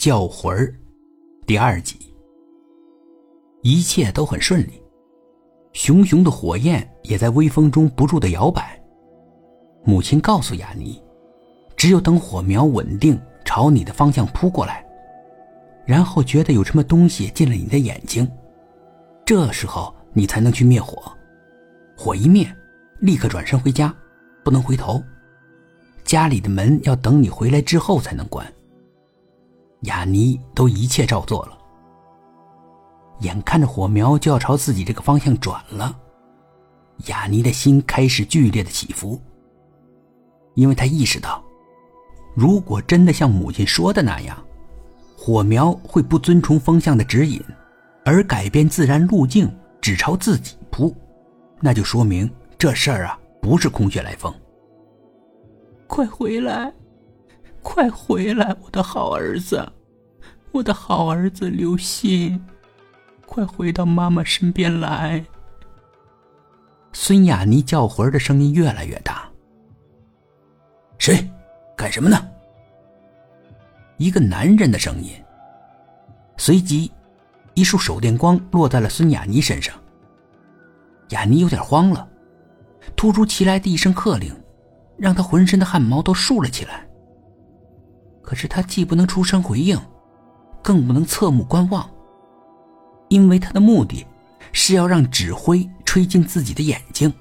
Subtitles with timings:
[0.00, 0.74] 叫魂儿
[1.46, 1.94] 第二集。
[3.60, 4.82] 一切都很顺利，
[5.74, 8.82] 熊熊的火焰也在微风中不住的摇摆。
[9.84, 10.98] 母亲告诉雅尼，
[11.76, 14.82] 只有等火苗稳定朝你的方向扑过来，
[15.84, 18.26] 然后觉得有什么东西进了你的眼睛，
[19.26, 21.12] 这时候你才能去灭火。
[21.94, 22.50] 火一灭，
[23.00, 23.94] 立刻转身回家，
[24.42, 25.04] 不能回头。
[26.04, 28.50] 家里的门要等你回来之后才能关。
[29.82, 31.58] 雅尼都一切照做了。
[33.20, 35.94] 眼看着火苗就要朝自己这个方向转了，
[37.06, 39.20] 雅尼的心开始剧烈的起伏。
[40.54, 41.42] 因为他意识到，
[42.34, 44.36] 如果真的像母亲说的那样，
[45.16, 47.42] 火苗会不遵从风向的指引，
[48.04, 49.50] 而改变自然路径，
[49.80, 50.94] 只朝自己扑，
[51.60, 52.28] 那就说明
[52.58, 54.34] 这事儿啊不是空穴来风。
[55.86, 56.72] 快回来，
[57.62, 59.66] 快回来，我的好儿子，
[60.52, 62.40] 我的好儿子刘鑫，
[63.26, 65.24] 快回到妈妈身边来。
[66.92, 69.28] 孙雅妮叫魂的声音越来越大。
[70.98, 71.30] 谁？
[71.76, 72.28] 干什么呢？
[73.96, 75.12] 一个男人的声音。
[76.36, 76.90] 随即，
[77.54, 79.74] 一束手电光落在了孙雅妮身上。
[81.10, 82.08] 雅妮有点慌了，
[82.96, 84.34] 突如其来的一声喝令，
[84.96, 86.86] 让她浑身的汗毛都竖了起来。
[88.30, 89.76] 可是他既不能出声回应，
[90.62, 91.90] 更不能侧目观望，
[93.08, 94.06] 因为他的目的
[94.52, 97.12] 是要让指挥吹进自己的眼睛。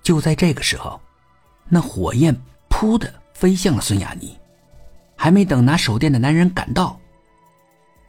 [0.00, 1.00] 就在这个时候。
[1.68, 2.32] 那火焰
[2.70, 4.38] “噗”的飞向了孙雅妮，
[5.16, 6.96] 还没等拿手电的男人赶到，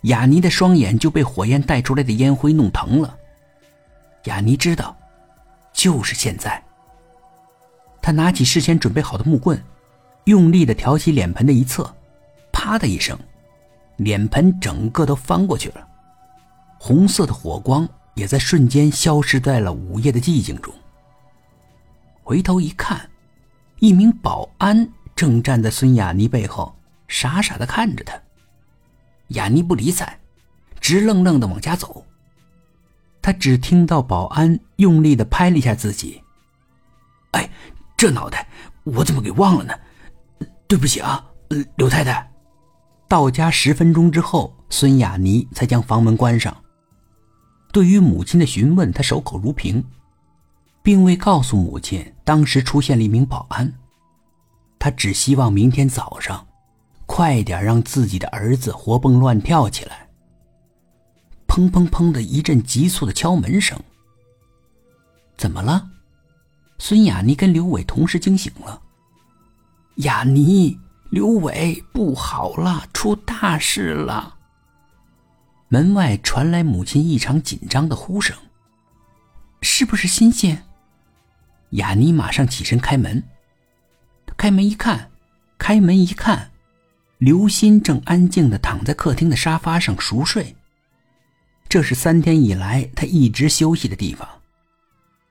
[0.04, 3.18] 雅妮的双眼就被火焰带出来的烟灰弄疼了。
[4.26, 4.96] 雅妮知道，
[5.74, 6.64] 就是现在。
[8.04, 9.60] 他拿起事先准备好的木棍，
[10.26, 11.94] 用力的挑起脸盆的一侧，
[12.52, 13.18] 啪的一声，
[13.98, 15.88] 脸盆整个都翻过去了，
[16.80, 20.74] 红色的火光也在瞬间消失在了午夜的寂静中。
[22.24, 23.10] 回头一看。
[23.80, 26.74] 一名保安正站在孙雅妮背后，
[27.10, 28.18] 傻傻的看着她。
[29.30, 30.18] 雅妮不理睬，
[30.80, 32.06] 直愣愣的往家走。
[33.22, 36.22] 她只听到保安用力的拍了一下自己。
[37.32, 37.50] 哎，
[37.98, 38.48] 这脑袋
[38.86, 39.74] 我怎么给忘了呢？
[40.74, 41.24] 对不起啊，
[41.76, 42.28] 刘太太。
[43.08, 46.64] 到家十分钟之后，孙雅妮才将房门关上。
[47.72, 49.86] 对于母亲的询问，她守口如瓶。
[50.82, 53.72] 并未告诉母亲，当时出现了一名保安。
[54.80, 56.44] 他只希望明天早上，
[57.06, 60.10] 快点让自己的儿子活蹦乱跳起来。
[61.48, 63.80] 砰砰砰的一阵急促的敲门声。
[65.38, 65.88] 怎么了？
[66.80, 68.82] 孙雅妮跟刘伟同时惊醒了。
[69.98, 70.80] 雅妮，
[71.12, 74.38] 刘伟，不好了，出大事了！
[75.68, 78.36] 门外传来母亲异常紧张的呼声。
[79.62, 80.64] 是不是新鲜？
[81.72, 83.24] 雅尼马上起身开门，
[84.36, 85.12] 开门一看，
[85.60, 86.50] 开门一看，
[87.20, 90.56] 刘鑫正安静的躺在客厅的沙发上熟睡。
[91.70, 94.28] 这是三天以来他一直休息的地方，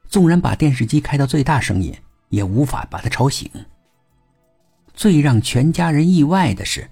[0.08, 1.92] 纵然把电视机开到最大声音，
[2.28, 3.50] 也无法把他吵醒。
[4.94, 6.90] 最让全家人意外的是，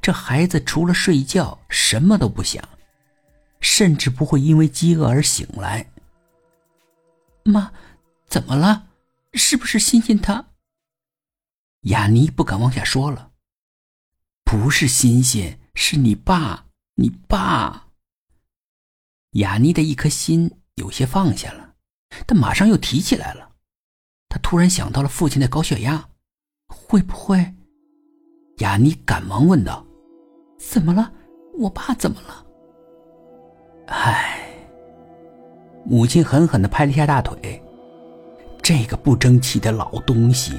[0.00, 2.66] 这孩子除了睡觉什么都不想，
[3.60, 5.90] 甚至不会因为饥饿而醒来。
[7.44, 7.72] 妈。
[8.28, 8.86] 怎么了？
[9.32, 10.50] 是不是欣欣他？
[11.80, 13.32] 雅妮不敢往下说了。
[14.44, 17.88] 不是欣欣，是你爸，你爸。
[19.32, 21.74] 雅妮的一颗心有些放下了，
[22.24, 23.56] 但马上又提起来了。
[24.28, 26.09] 她突然想到了父亲的高血压，
[26.90, 27.54] 会不会？
[28.58, 29.86] 雅妮赶忙问道
[30.58, 31.08] ：“怎么了？
[31.56, 32.44] 我爸怎么了？”
[33.86, 34.40] 唉，
[35.84, 37.62] 母亲狠狠的拍了一下大腿。
[38.60, 40.54] 这个不争气的老东西，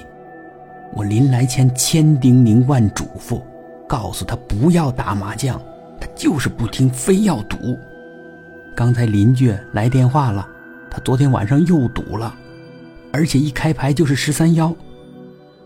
[0.93, 3.41] 我临来前千叮咛万嘱咐，
[3.85, 5.61] 告诉他不要打麻将，
[5.99, 7.57] 他就是不听，非要赌。
[8.73, 10.47] 刚才邻居来电话了，
[10.89, 12.33] 他昨天晚上又赌了，
[13.11, 14.73] 而且一开牌就是十三幺，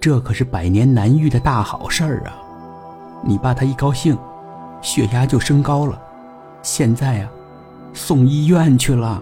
[0.06, 2.38] 这可是百年难遇的大好事儿啊！
[3.24, 4.16] 你爸他一高兴，
[4.80, 6.00] 血压就升高了，
[6.62, 7.30] 现在啊，
[7.92, 9.19] 送医院去了。